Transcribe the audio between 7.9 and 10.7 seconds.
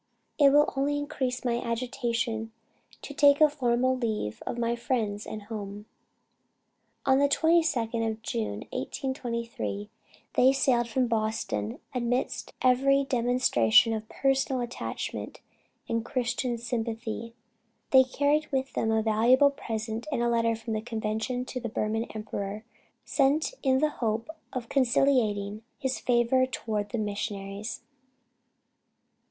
of June, 1823, they